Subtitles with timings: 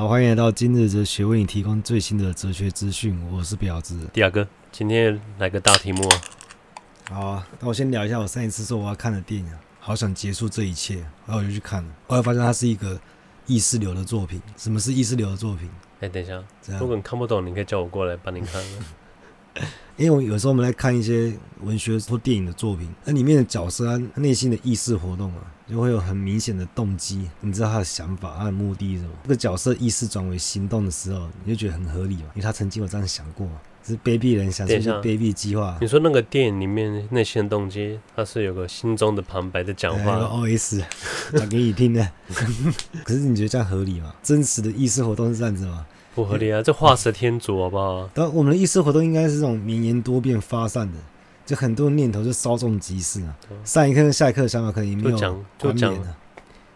[0.00, 3.20] 好，欢迎来到今日哲学，为你提供最新的哲学资讯。
[3.30, 6.20] 我是表子，第二个，今天来个大题目啊。
[7.10, 9.46] 好啊，那我先聊一下我上一次说我要看的电影，
[9.78, 12.98] 好想结束这一切，然后我就去看了，后来发现它是一个
[13.44, 14.40] 意识流的作品。
[14.56, 15.68] 什么是意识流的作品？
[16.00, 16.42] 哎，等一下，
[16.78, 18.58] 如果你看不懂，你可以叫我过来帮你看。
[19.96, 21.32] 因为我有时候我们来看一些
[21.62, 29.12] 文学或电影的作品，那里面的角色他内心的意识活动啊，就会有很明显的动机，你知道他的想法、他的目的是什么？
[29.24, 33.46] 这个角色意识转为行动的时候，你就觉得很合理嘛，因为他曾经有这样想过，
[33.86, 35.76] 是卑鄙人想出一些卑鄙计划。
[35.82, 40.82] 你说那个电影里面内心的动机，他是有个心中的旁白在讲话，OS
[41.36, 42.08] 讲给你听的。
[43.04, 44.14] 可是你觉得这样合理吗？
[44.22, 45.86] 真实的意识活动是这样子吗？
[46.14, 46.62] 不合理啊！
[46.62, 48.08] 这画蛇添足，好不好？
[48.12, 50.98] 但我们的意识活动应该是这种绵延多变发散的，
[51.46, 53.36] 就很多念头就稍纵即逝啊。
[53.64, 55.16] 上一刻跟下一刻的想法可能也没有
[55.58, 56.16] 关联啊。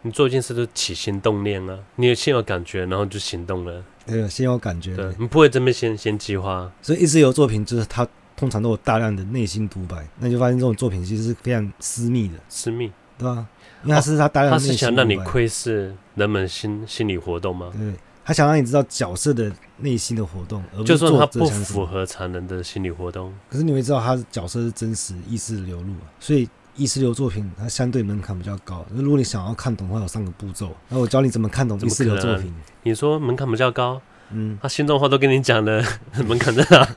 [0.02, 3.82] 你做一件事就起心动念啊，你先有感觉，然后就行动了。
[4.06, 4.94] 对，先有感觉。
[4.94, 6.70] 对，你不会这么先先计划。
[6.82, 12.34] 所以意识流作品就是它通常都有大量的内心独白，那你就发现这种作品其实是非常私密的。
[12.48, 13.46] 私密，对吧？
[13.82, 14.52] 因为它是它大量。
[14.52, 17.72] 他是想让你窥视人们心心理活动吗？
[17.72, 17.94] 对。
[18.24, 26.08] 他想让你知道角色的内心的活动，而不是就算他不符合常人的心理活动，可是你会知道他的角色是真实意识流露啊。
[26.18, 28.84] 所以意识流作品它相对门槛比较高。
[28.92, 30.74] 如果你想要看懂的话，有三个步骤。
[30.88, 32.52] 那我教你怎么看懂意识流作品。
[32.82, 35.84] 你说门槛比较高，嗯，他心中话都跟你讲了，
[36.26, 36.88] 门槛在哪？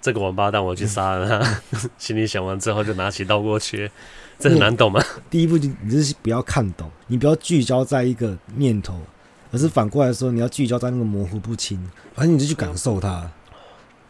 [0.00, 1.60] 这个王八蛋，我去杀了他。
[1.96, 3.90] 心里想完之后，就拿起刀过去，
[4.38, 5.00] 这很难懂吗？
[5.30, 8.98] 第一步就你就是不要看懂，你不要聚焦在一个念头。
[9.54, 11.80] 可是反过来说，你要聚焦在那个模糊不清，
[12.12, 13.08] 反正你就去感受它，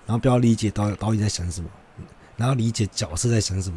[0.07, 1.69] 然后不要理解导导演在想什么，
[2.39, 3.77] 然后理解角色在想什么，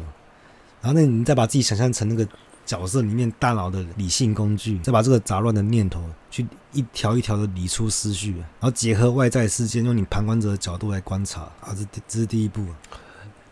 [0.80, 2.26] 然后那你再把自己想象成那个
[2.64, 12.64] 角色里面大脑的理性工具，再把这个杂乱的念头去一条一条的理出思绪，然后结合外在事件，用你旁观者的角度来观察啊，这这是第一步。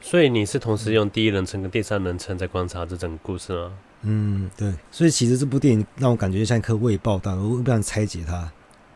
[0.01, 3.73] 所以你是同时用第一人称跟第三人称在观察这整个故事吗？
[4.09, 8.49] 嗯，对，所以其实这部电影让我感觉像一颗未爆弹，我不想拆解它，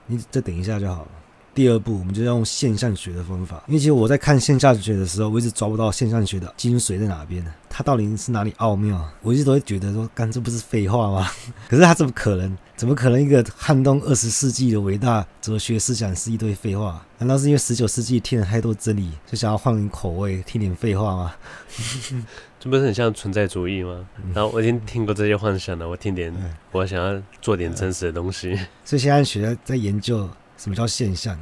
[0.07, 1.09] 你再等一下就好了。
[1.53, 7.53] 第二步，我们就要用现象学的方法，因为其实我在看现象学的时候，我一直抓不到现象学的精髓在哪边呢？
[7.69, 9.05] 它到底是哪里奥妙？
[9.21, 11.29] 我一直都会觉得说，干这不是废话吗？
[11.69, 12.57] 可是它怎么可能？
[12.77, 17.05] 怎么可能一个撼动二十世纪的伟大哲学思想是一堆废话？
[17.19, 21.35] 难道是因为十九世纪听了太多真理，就想要换口味，听点废话吗？
[22.61, 24.07] 这不是很像存在主义吗？
[24.33, 26.33] 然后我已经听过这些幻想了，我听点，
[26.71, 28.57] 我想要做点真实的东西。
[28.85, 30.31] 所以现在学在研究。
[30.63, 31.35] 什么叫现象？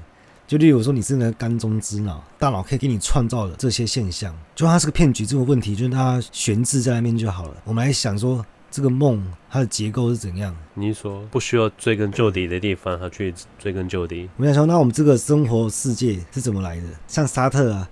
[0.47, 7.57] 就例如说，你是那个缸中之脑，大脑可以给你创造的这些现象，就它是个骗局，这个问题就是它悬置在那边就好了。
[7.65, 10.55] 我们来想说，这个梦它的结构是怎样？
[10.75, 14.31] 你说不需要追根究底的地方，它去追根究底。
[14.37, 16.85] 我们想说，那我们这个生活世界是怎么来的？
[17.09, 17.91] 像沙特啊，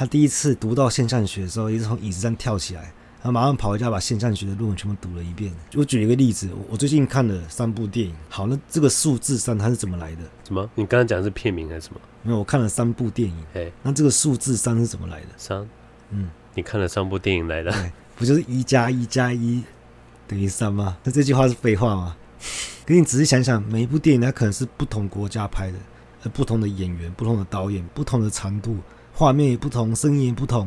[0.00, 2.80] 他第一次读到线上学的时候，也是从椅子上跳起来。
[3.20, 5.52] 然后马上跑回家，把线上学的论文全部读了一遍。
[5.74, 8.14] 我举一个例子，我最近看了三部电影。
[8.30, 10.22] 好，那这个数字三它是怎么来的？
[10.48, 10.70] 什么？
[10.74, 12.00] 你刚才讲的是片名还是什么？
[12.22, 13.36] 没有，我看了三部电影。
[13.52, 15.26] 哎，那这个数字三是怎么来的？
[15.36, 15.68] 三，
[16.08, 17.70] 嗯，你看了三部电影来的，
[18.16, 19.62] 不就是一加一加一
[20.26, 20.96] 等于三吗？
[21.04, 22.16] 那这句话是废话吗？
[22.88, 25.76] 可你仔细想想，每一部电影它可能是不同国家拍的，
[26.22, 28.78] 呃，不同的演员、不同的导演、不同的长度，
[29.20, 30.66] 画面也不同，声音也不同。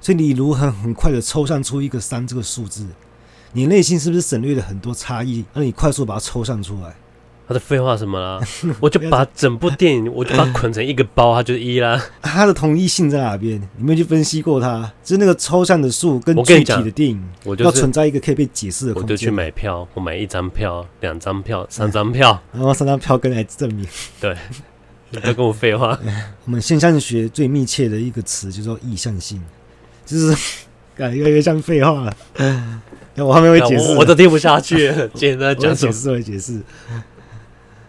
[0.00, 2.84] 所以你如何很快的抽象出一个三这个数字？
[3.52, 6.96] 你内心是不是省略了很多差异，让你快速把它抽象出来？
[7.46, 8.44] 他的废话什么啦？
[8.82, 12.04] 我就把整部电影，我就把它捆成一个包，它就是一啦。
[12.20, 13.62] 它的同一性在哪边？
[13.76, 14.92] 你没有去分析过它？
[15.04, 19.14] 就是那个抽象的数跟具体的电影，我要存在一个可以被解释的空间。
[19.14, 23.86] 我就去买票，我买一张票、两张票、三张票， 然后三张票跟来证明。
[24.20, 24.36] 对，
[25.20, 25.98] 不要跟我废话。
[26.44, 29.42] 我们现象学最密切的一个词叫做意向性。
[30.04, 30.36] 就是
[30.94, 32.16] 感觉越来越像废话 了。
[33.16, 34.92] 我后面会解释，我都听不下去。
[35.14, 36.60] 简单讲解释，会解释。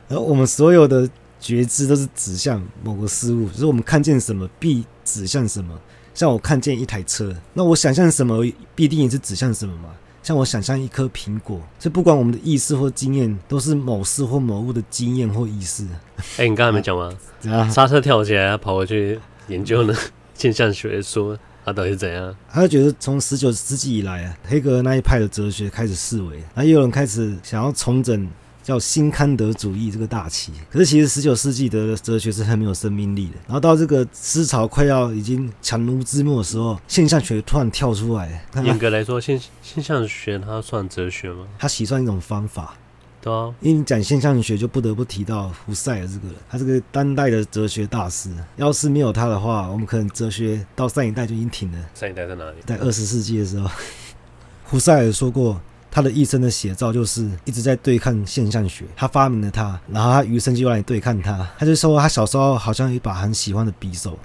[0.08, 1.08] 然后我们所有的
[1.40, 5.80] 觉知都是指向某个事物，就是我们看见什么必指向什么。
[6.14, 8.44] 像我看见一台车，那我想象什么
[8.74, 9.90] 必定也是指向什么嘛。
[10.28, 15.86] 像我想象一颗苹果，所以不管我们的意识或经验，都是某事或某物的经验或意识。
[15.86, 17.16] 哎、欸，你刚才没讲完，
[17.72, 19.96] 刹车跳起来，跑回去研究呢
[20.36, 21.40] 现象学说。
[21.64, 22.36] 它到底是怎样？
[22.50, 28.30] 他就觉得从十九世纪以来啊，黑格尔那一派的哲学开始式微，然后也有人开始想要重整
[28.68, 30.52] 叫新康德主义这个大旗。
[30.70, 33.36] 可是其实十九世纪的哲学是很没有生命力的。
[33.46, 38.46] 然后到这个思潮快要已经强弩之末的时候，现象学突然跳出来。
[38.62, 41.48] 严格来说，现现象学它算哲学吗？
[41.58, 42.76] 它其实算一种方法。
[43.22, 48.30] 对啊，因为你讲现象学，就不得不提到胡塞尔这个人，他是个当代的哲学大师。
[48.58, 51.80] 要是没有他的话，我们可能哲学到上一代就已经停了。
[51.96, 52.58] 上一代在哪里？
[52.66, 53.70] 在二十世纪的时候，
[54.66, 55.60] 胡塞尔说过，
[55.98, 58.86] 他的一生的写照就是一直在对抗现象学。
[58.96, 61.50] 他发明了它，然后他余生就用来对抗它。
[61.58, 64.16] 他就说，他小时候好像有一把很喜欢的匕首，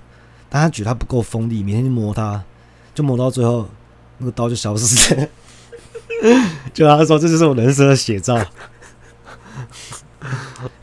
[0.51, 2.43] 但他觉得它不够锋利，每天就磨它，
[2.95, 3.71] 就磨到最后，
[4.19, 5.27] 那个刀就消失了。
[6.75, 8.39] 就他说，这就是我人生的写照。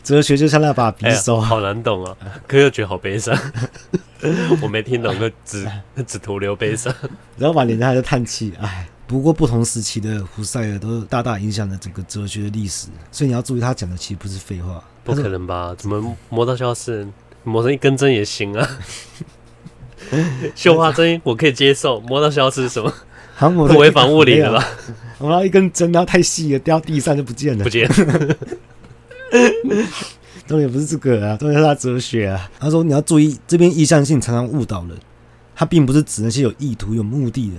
[0.03, 3.37] 哲学就像那把匕首，哎， 好难懂啊，可又觉得好悲伤。
[4.63, 5.69] 我没听懂，就只
[6.07, 6.91] 只徒留悲伤。
[7.37, 8.89] 然后晚年他就叹气，哎。
[9.09, 14.83] 不过不同时期的胡塞尔都大大影响了整个哲学的历史，所以你要注意，他讲的其实不是废话。
[15.03, 15.73] 不可能吧？
[15.75, 17.07] 怎么磨到消失？
[17.43, 18.69] 磨成一根针也行啊。
[20.53, 22.93] 绣花针我可以接受，磨到消失是什么？
[23.33, 24.63] 好像违反物理了吧？
[25.17, 27.63] 磨到一根针，然后太细了，掉地上就不见了。
[27.63, 27.89] 不见。
[30.45, 32.47] 重点不是这个啊，重点是他哲学啊。
[32.59, 34.95] 他说你要注意，这边意向性常常误导人，
[35.55, 37.55] 他并不是指那些有意图、有目的的。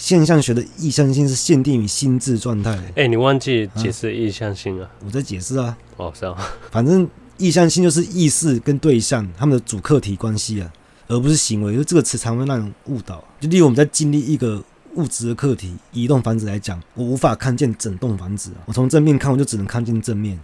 [0.00, 2.76] 现象学的意向性是限定于心智状态。
[2.96, 4.90] 哎，你忘记解释意向性了？
[5.04, 5.76] 我在解释啊。
[5.98, 6.34] 哦，是啊。
[6.70, 7.06] 反正
[7.36, 10.72] 意向性就是意识跟对象他们的主客体关系啊，
[11.06, 11.74] 而不是行为。
[11.74, 13.22] 因为这个词常会让人误导。
[13.40, 14.64] 就例如我们在经历一个
[14.94, 18.64] 物质的客体移动房子来讲，我无法看见整栋房子啊。
[18.64, 20.40] 我从正面看，我就只能看见正面。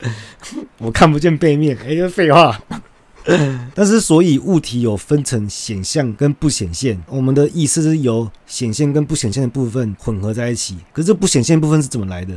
[0.76, 2.60] 我看不见背面，哎，这废话。
[3.74, 10.76] 但是，所以物体有分成显像跟不显现，我们的意思是由显现跟不显现的部分混合在一起。
[10.92, 12.34] 可是，不显现部分是怎么来的？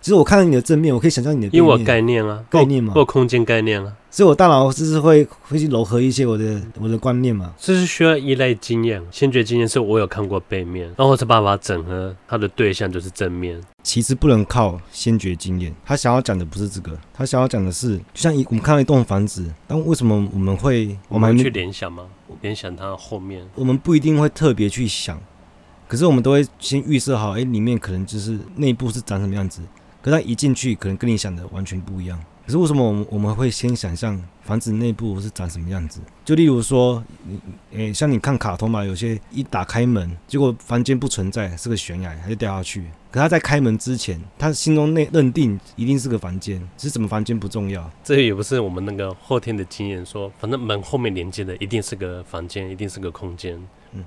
[0.00, 3.92] 其实我看到你的正面，我可以想象你的面，因为我概念啊，概念嘛，或空间概念啊。
[4.10, 7.54] 所以，我大脑就是会会去糅合一些我的我的观念嘛。
[7.58, 13.60] 这是需要依赖经验，先觉经验是我有看过背面，然后才办法整合它的对象就是正面。
[13.84, 22.04] 其实不能靠先觉经验，他想要讲的不是这个，他想要讲的是，就像一我们看到一栋房子，但为什么我们会我们会去联想吗？
[22.40, 25.20] 联想它后面，我们不一定会特别去想，
[25.86, 29.62] 可是我们都会先预设好，哎，里面可能就是内部是长什么样子，
[30.02, 32.18] 可他一进去，可能跟你想的完全不一样。
[32.46, 36.00] 可是为什么我们我们会先想象房子内部是长什么样子？
[36.24, 37.38] 就例如说，你
[37.72, 42.86] 诶，像你看卡通嘛，有些一打开门，结果房间不存在，是个悬崖，他就掉下去。
[43.12, 47.88] 可他在开门之前，他心中内认定一定是个房间，是什么房间不重要。
[48.02, 53.60] 这也不是我们那个后天的经验说，反正门后面连接的一定是个房间，一定是个空间，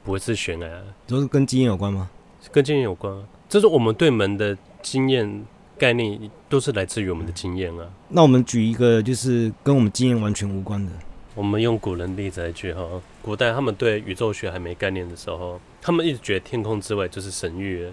[0.03, 0.67] 不会是悬崖。
[1.07, 2.09] 都是跟经验有关吗？
[2.51, 3.15] 跟经验有关，
[3.47, 5.45] 这是我们对门的经验。
[5.83, 7.85] 概念都是来自于我们的经验啊。
[8.07, 10.91] 那我们举一个就是跟我们经验完全无关的，
[11.35, 12.81] 我们用古人例子来举哈。
[13.21, 17.91] 古代他们对宇宙学还没概念的时候，他们一直觉得天空之外就是神域，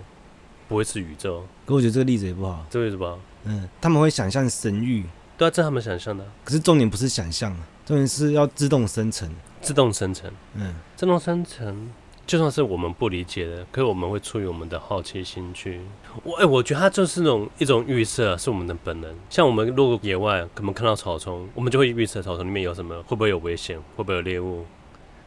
[0.68, 1.42] 不会是宇宙。
[1.66, 2.64] 可我觉得这个例子也不好。
[2.70, 3.18] 这个例子不好。
[3.44, 5.04] 嗯，他们会想象神域，
[5.36, 6.24] 对啊，这是他们想象的。
[6.44, 7.52] 可是重点不是想象，
[7.84, 9.28] 重点是要自动生成。
[9.60, 11.90] 自动生成，嗯，自动生成。
[12.30, 15.80] 就算是我们不理解的，可是我们会出于我们的好奇心去。
[16.22, 19.12] 我哎、欸，我觉得它就是那种一种预设，是我们的本能。
[19.28, 24.64] 像我们路过野外，可能看到草丛，我们就会预测草丛里面有什么，会不会有危险，会不会有猎物。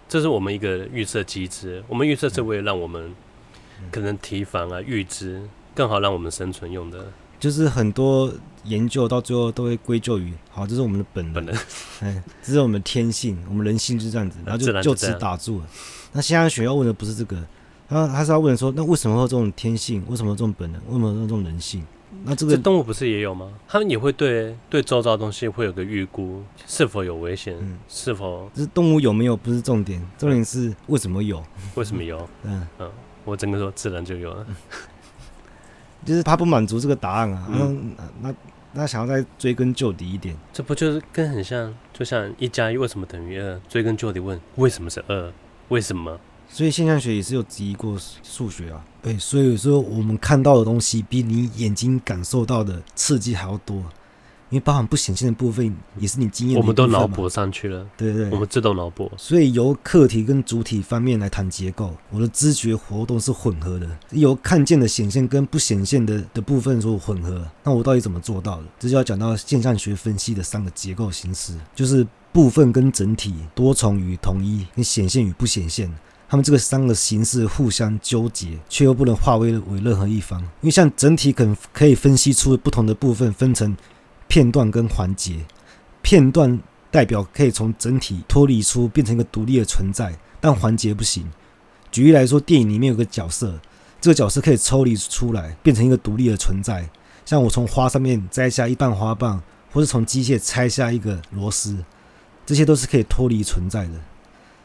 [0.07, 1.83] 这是我们一个预设机制。
[1.89, 3.13] 我们预测是为了让我们
[3.91, 5.41] 可能提防啊、预知，
[5.75, 7.11] 更好让我们生存用的。
[7.38, 8.31] 就是很多
[8.63, 11.56] 研究到最后都会归咎于，好，这是我们的本能，本能，
[11.99, 15.68] 哎，这是我们的天性，我们人性就是这样子，然后就就此打住了。
[16.13, 17.37] 那现在学要问的不是这个，
[17.89, 20.03] 他他是要问说，那为什么会有这种天性？
[20.07, 20.81] 为什么有这种本能？
[20.87, 21.83] 为什么有这种人性？
[22.25, 23.51] 那这个这动物不是也有吗？
[23.67, 27.57] 他们也会对对周遭东西会有个预估，是否有危险？
[27.59, 28.49] 嗯，是否？
[28.55, 31.43] 是动物有没有不是重点，重点是为什么有？
[31.75, 32.17] 为什么有？
[32.43, 32.89] 嗯嗯，
[33.25, 34.45] 我整个说自然就有了，
[36.05, 38.33] 就是他不满足这个答案啊，嗯，那
[38.71, 41.75] 那想要再追根究底一点，这不就是跟很像？
[41.91, 43.59] 就像一加一为什么等于二？
[43.67, 45.33] 追根究底问为什么是二？
[45.73, 46.19] 为什么？
[46.47, 48.85] 所以现象学也是有质疑过数学啊。
[49.01, 53.77] 对，所以说我们看到的东西比你眼睛感受到的刺激还要多，
[54.51, 56.59] 因为包含不显现的部分也是你经验。
[56.59, 59.11] 我们都脑补上去了，对对，我们自动脑补。
[59.18, 67.44] 所以由客体跟主体方面来谈结构，我的知觉活动是混合的，由看见的显现跟不显现的的部分所混合。
[67.63, 68.63] 那我到底怎么做到的？
[68.77, 72.06] 这就要讲到现象学分析的三个结构形式，就是。
[72.33, 75.90] 部分跟整体、多重与统一、跟显现与不显现，
[76.28, 80.42] 他们这个三个形式互相纠结，却又不能化为为任何一方。
[80.42, 83.78] 因为像整体可能可以分析出不同的部分，分成
[84.28, 85.45] 片段跟环节。
[86.02, 86.59] 片段
[86.90, 91.31] 代表可以从整体脱离出，变成一个独立的存在，但环节不行。
[91.92, 93.59] 举例来说，电影里面有个角色，
[94.02, 96.90] 这个角色可以抽离出来，变成一个独立的存在。
[97.23, 99.40] 像我从花上面摘下一半花瓣，
[99.71, 101.78] 或是从机械拆下一个螺丝，
[102.45, 103.94] 这些都是可以脱离存在的。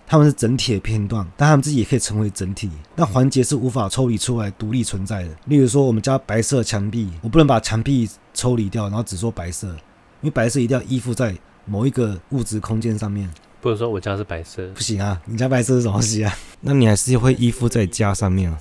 [0.06, 2.70] 他们是整体的片段，但他们自己也可以成为整体。
[2.96, 5.28] 那环节是无法抽离出来、独立存在的。
[5.44, 9.74] 例如说，我们家白色墙壁，我不能把墙壁抽离掉，然后只说白色，因
[10.22, 13.30] 为白色一定要依附在某一个物质空间上面。
[13.60, 15.20] 不能说我家是白色，不行啊！
[15.26, 16.34] 你家白色是什么东西啊？
[16.62, 18.58] 那你还是会依附在家上面啊。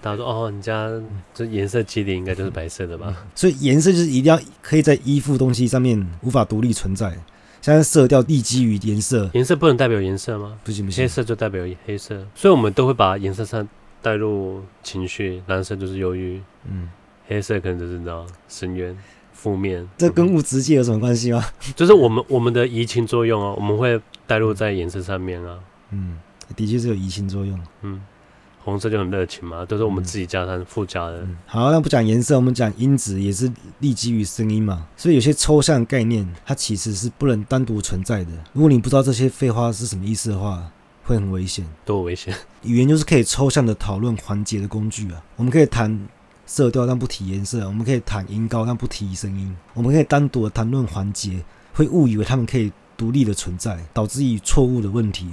[0.00, 0.88] 大家说哦，你家
[1.34, 3.14] 这颜色基底应该就是白色的吧？
[3.34, 7.14] 所以颜色就是一定要可以在依附东西上面无法独立存在。
[7.60, 10.58] 现在色调立基于颜色，颜色不能代表颜色吗？
[10.64, 13.68] 不行不行，黑色就代表黑色，所以我们都会把颜色上
[14.00, 15.42] 带入情绪。
[15.46, 16.88] 蓝色就是忧郁，嗯，
[17.28, 18.96] 黑色可能就是你知道深渊、
[19.32, 19.86] 负面。
[19.98, 21.44] 这跟物质界有什么关系吗？
[21.76, 25.58] 就是我们我们的移情作用啊，我们会带入在颜色上面啊。
[25.90, 26.18] 嗯，
[26.56, 27.60] 的确是有移情作用。
[27.82, 28.00] 嗯。
[28.62, 31.18] 红色就很热情嘛，都是我们自己加上附加的。
[31.20, 34.86] 嗯嗯、好，那不讲颜色，我们讲音质也是立基于声音嘛。
[34.96, 38.30] 所以有些抽象概念，它其实是不能单独存在的。
[38.52, 40.70] 如果你不知道这些废话是什么意思的话，
[41.04, 41.66] 会很危险。
[41.84, 42.34] 多危险！
[42.62, 45.22] 语言就是可以抽象的讨论环节的工具啊。
[45.36, 46.06] 我们可以谈
[46.44, 55.30] 色调，但不提颜色；我们可以谈音高，但不提声音；我们可以单独的谈论环节，会误以为他们可以独立的存在，导致于错误的问题。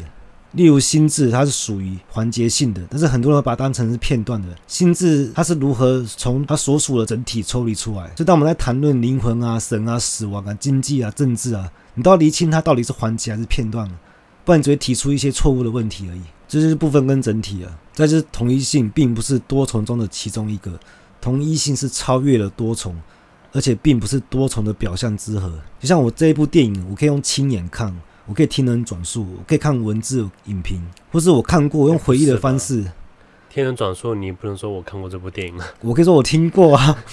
[0.54, 4.48] 例如心智，它是属于环节性的，但是很多人把它当成是片段的。
[4.66, 8.10] 心智它是如何从它所属的整体抽离出来？
[8.16, 13.88] 就当我们在谈论灵魂啊、神啊、死亡啊、经济啊、政治啊，你都要厘清它到底是环节还是片段，
[14.46, 16.22] 不然只会提出一些错误的问题而已。
[16.48, 17.78] 这就是部分跟整体啊。
[17.94, 20.80] 再就是同一性，并不是多重中的其中一个，
[21.20, 22.96] 同一性是超越了多重，
[23.52, 25.52] 而且并不是多重的表象之和。
[25.80, 27.94] 就像我这一部电影，我可以用亲眼看。
[28.28, 32.84] 我可以听人转述，我可以看文字影评，或是我看过用回忆的方式。
[33.50, 35.58] 听人转述，你不能说我看过这部电影。
[35.82, 37.04] 我可以说我听过啊。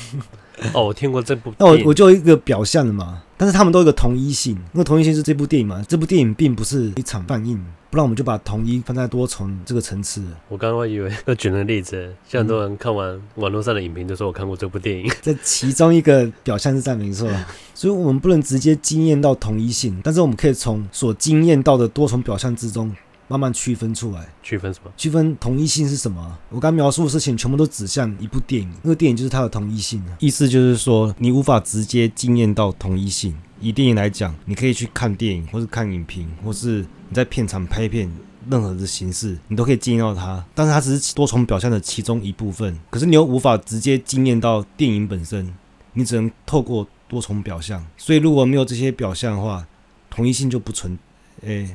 [0.72, 1.52] 哦，我听过这部。
[1.58, 3.22] 那我我就一个表象的嘛。
[3.36, 5.84] 但是他们都有一个同一性，那个同一性是这部电影嘛？
[5.88, 7.56] 这部电影并不是一场放映，
[7.90, 10.22] 不然我们就把同一放在多重这个层次。
[10.48, 15.10] 我刚刚以为要举的例子，像很多人看完网络上的影评，就说我看过这部电影。
[15.20, 17.28] 这其中一个表象是这样没错，
[17.74, 22.94] 所以我们不能直接经验到同一性，但是我们可以从所经验到的多重表象之中。
[23.28, 24.92] 慢慢区分出来，区分什么？
[24.96, 26.38] 区分同一性是什么？
[26.50, 30.04] 我刚描述的事情全部都指向一部电影，那个电影就是它的同一性。
[30.18, 33.34] 意思就是说，你无法直接经验到同一性。
[33.60, 38.12] 以电影来讲，你可以去看电影，或是看影评，或是你在片场拍片，
[38.50, 40.44] 任何的形式，你都可以经验到它。
[40.54, 42.78] 但是它只是多重表象的其中一部分。
[42.90, 45.54] 可是你又无法直接经验到电影本身，
[45.94, 47.82] 你只能透过多重表象。
[47.96, 49.66] 所以如果没有这些表象的话，
[50.10, 50.98] 同一性就不存。
[51.40, 51.74] 诶。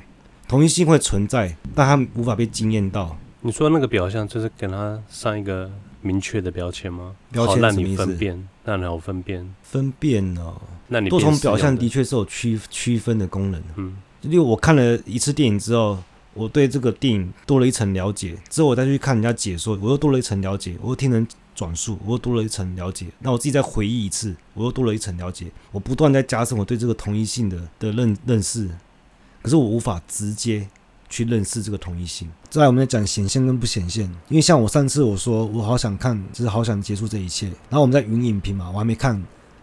[0.49, 3.15] 同一性会存在，但它无法被惊艳到。
[3.41, 5.69] 你说那个表象就是给它上一个
[6.01, 7.15] 明确的标签吗？
[7.31, 9.47] 标签让你分辨，让你好分辨。
[9.61, 13.61] 分辨哦，那你多重表象的确是有区区分的功能。
[13.75, 15.99] 嗯，因为我看了一次电影之后，
[16.33, 18.35] 我对这个电影多了一层了解。
[18.49, 20.75] 之后我再去看人家解说，我又多了一层了解。
[20.81, 23.05] 我又听人转述，我又多了一层了解。
[23.19, 25.45] 那我自己再回忆一次，我又多了一层了解。
[25.71, 28.67] 我不断在加深我对这个同一性的的认认识。
[29.41, 30.67] 可是我无法直接
[31.09, 32.29] 去认识这个同一性。
[32.49, 37.47] 再来，我们在讲显现跟不显现，因为像我上次我说我好想看，就是好想结束这一切。
[37.69, 39.21] 然后我们在云影评嘛，我还没看，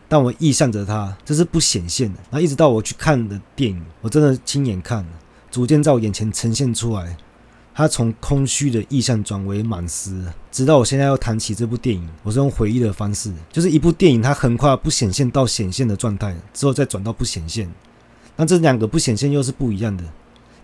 [0.08, 2.18] 但我意向着它，这是不显现的。
[2.30, 5.06] 然后一直到我去看的电影，我真的亲眼看，
[5.50, 7.16] 逐渐在我眼前呈现出来，
[7.74, 10.24] 它从空虚的意象转为满实。
[10.50, 17.70] 直到我现在要谈起这部电影，我是用回忆的方式，就是一部电影它横跨不显现到显现的状态，之后再转到不显现。
[18.36, 20.04] 那这两个不显现又是不一样的，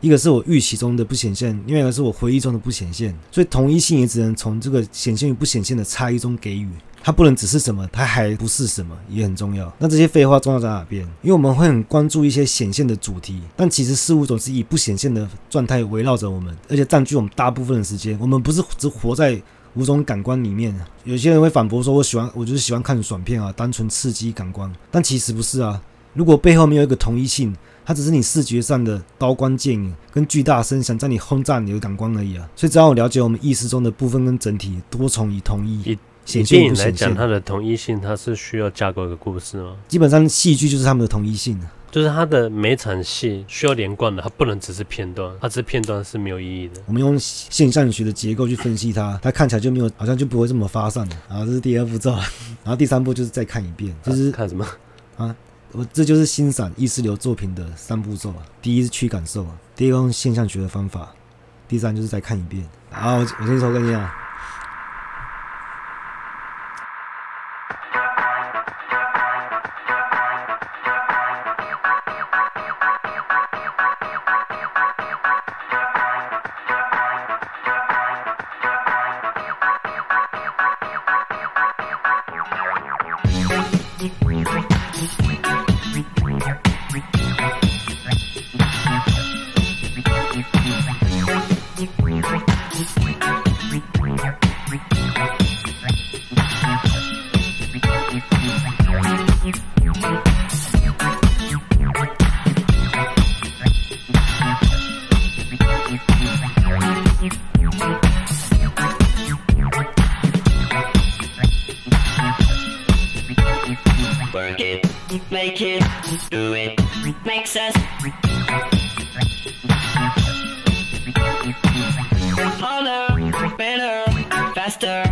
[0.00, 6.68] 一个是我预期中的不显现，另外一个是我回忆中的不显现，所以同一性也只能从这个显现与不显现的差异中给予，
[7.02, 9.72] 它不能只是什么，它还不是什么，也很重要。
[9.78, 11.02] 那这些废话重要在哪边？
[11.22, 18.18] 因为我们会很关注一些显现的主题，但其实事物总是以不显现的状态围绕着我们，而且占据我们大部分的时间。
[18.20, 19.40] 我们不是只活在
[19.74, 20.74] 五种感官里面。
[21.04, 25.80] 有些人会反驳说，我喜欢，我就是喜欢看爽片啊，单纯刺激感官，但其实不是啊。
[26.14, 27.54] 如果背后没有一个统一性，
[27.84, 32.48] 它只是你视觉上的刀光剑影跟巨大声响在你轰炸你的感官而已啊！
[32.54, 39.74] 所以只要我了解我们意识中的部分跟整体多重与同一，以显现不显现来讲，它的同一性它是需要架构一个故事吗？
[39.88, 41.58] 基本上戏剧就是他们的同一性，
[41.90, 46.80] 就是它的每场戏需要连贯的，它不能只是片段，它只是片段是没有意义的。
[46.86, 51.16] 我们用现象学的结构去分析它，它看起来就没有，好像就不会这么发散了。
[51.28, 52.12] 然后这是第二步骤，
[52.62, 54.64] 然后第三步就是再看一遍，就是、啊、看什么
[55.16, 55.34] 啊？
[55.72, 58.44] 我这就是欣赏意识流作品的三步骤啊。
[58.60, 61.12] 第一是去感受啊，第二个用现象学的方法，
[61.66, 62.62] 第三就是再看一遍。
[62.90, 64.14] 好，我我先抽根烟啊。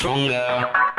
[0.00, 0.89] stronger.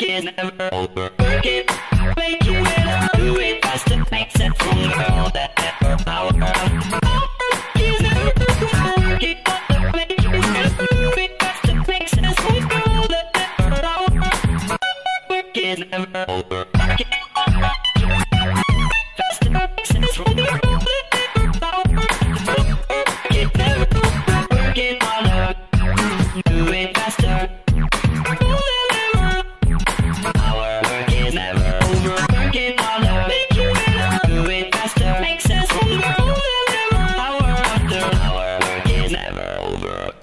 [0.00, 1.10] work never over.
[1.18, 1.70] Work it,
[2.16, 7.19] make you it, do it, just to make sense from the world that never power.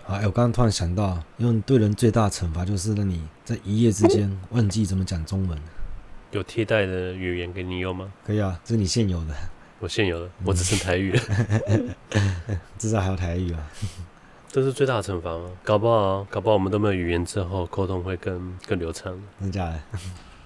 [0.08, 5.58] 哎，我刚刚突然想到，因为对人最大的惩罚就是让你在一夜之间 忘记怎么讲中文。
[6.32, 8.12] 有替代的语言给你用吗？
[8.26, 9.34] 可以啊，这是你现有的，
[9.80, 11.21] 我现有的，我只剩台语了。
[12.78, 13.60] 至少还有台语啊。
[14.52, 15.50] 这是最大的惩罚吗？
[15.63, 19.13] 搞不好，搞不好我们都没有语言之后，沟通会更更流畅。
[19.39, 19.80] 真的假的？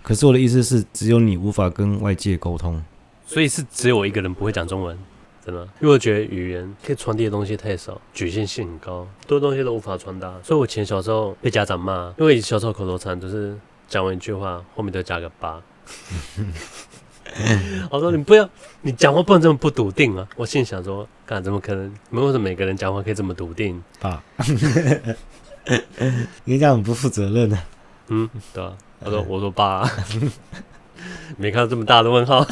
[0.04, 2.84] 可是我的意思是，只有你无法跟外界沟通。
[3.26, 4.98] 所以是只有我一个人不会讲中文，
[5.46, 5.62] 真的？
[5.80, 10.34] 因为我觉得语言可以传递的东西太少，局限性很高，多东西都无法传达。
[10.44, 13.56] 所以我以前小时候被家长骂，因为小时候口头禅就是
[13.88, 15.62] 讲完一句话后面都加个八。
[17.90, 18.50] 我说你不要，
[18.82, 20.28] 你讲话不能这么不笃定啊！
[20.36, 21.92] 我心想说，干怎么可能？
[22.12, 23.82] 为什么每个人讲话可以这么笃定？
[24.00, 24.22] 爸，
[26.44, 27.64] 你这样很不负责任啊！
[28.10, 28.74] 嗯，对啊。
[29.04, 29.90] 他说：“我说爸，
[31.36, 32.46] 没看到这么大的问号。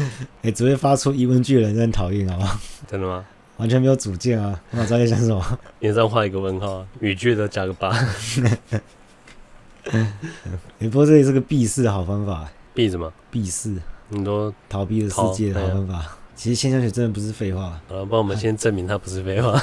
[0.42, 2.60] 哎，只会发出疑问句的人真讨厌，好吗？
[2.86, 3.24] 真的吗？
[3.58, 4.60] 完全没有主见啊！
[4.72, 5.58] 我哪知道在想什么？
[5.80, 7.90] 脸上画一个问号，语句都加个八。
[10.78, 13.10] 你 不过这也是个避世的好方法，避什么？
[13.30, 13.74] 避世，
[14.10, 16.18] 很多逃避的世界的好方法。
[16.34, 17.80] 其实现象学真的不是废话。
[17.88, 19.58] 好了，帮我们先证明它不是废话。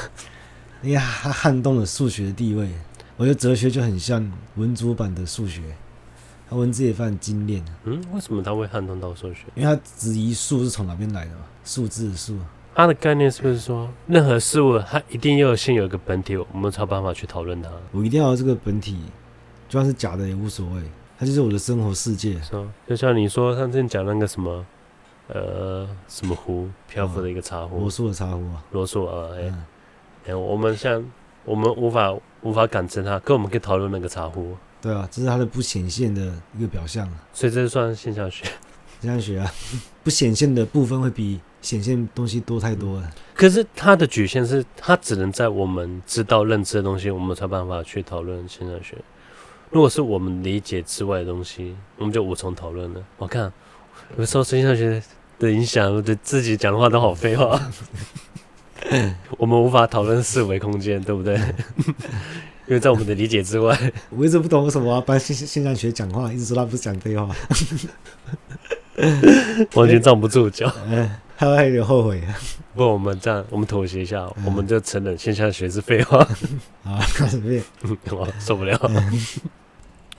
[0.81, 2.67] 哎呀，它撼动了数学的地位。
[3.15, 5.61] 我觉得哲学就很像文组版的数学，
[6.53, 7.63] 它文字也非常精炼。
[7.85, 9.47] 嗯，为什么他会撼动到数学？
[9.55, 12.37] 因为他质疑数是从哪边来的嘛，数字的数。
[12.75, 17.69] 它的概念是不是说，任何事物它一定要有先有一个本体，我们才有办法去讨论它？
[17.91, 18.99] 我一定要有这个本体，
[19.67, 20.81] 就算是假的也无所谓，
[21.17, 22.39] 它就是我的生活世界。
[22.41, 24.63] 是啊，就像你说，他之前讲那个什么，
[25.29, 29.65] 呃，什么壶，漂浮的一个茶壶，罗素的茶壶啊，罗素啊，哎、欸嗯
[30.25, 31.03] 欸，我们像
[31.45, 34.55] 我们无法无法感知它，可我们可以讨论那个茶壶。
[34.83, 38.43] 对啊，这是它的不显现的一个表象，所以这算现象学。
[38.99, 39.49] 现象学啊，
[40.03, 43.09] 不显现的部分会比显现东西多太多了。
[43.33, 48.97] 可是它的局限是，它只能在我们知道认知的东西，我们才有办法去讨论现象学。
[49.71, 53.01] 如果是我们理解之外的东西，我们就无从讨论了。
[53.17, 53.51] 我看
[54.17, 55.01] 有时候现象学
[55.39, 57.59] 的影响，我觉得自己讲的话都好废话。
[59.37, 61.37] 我们无法讨论四维空间，对不对？
[62.67, 63.77] 因为在我们的理解之外，
[64.09, 67.27] 我一直不懂为什么帮现现象学讲话，一直说他不是讲废话，
[69.75, 70.71] 完全站不住脚。
[70.89, 72.21] 哎，还有点后悔。
[72.73, 76.17] 不过我们这样，我们妥协一下，我们就承认现象学是废话。
[76.85, 76.99] 啊，
[77.29, 77.63] 随便，
[78.11, 78.79] 我受不了。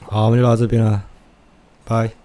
[0.02, 1.02] 好，我们就到这边了，
[1.84, 2.23] 拜。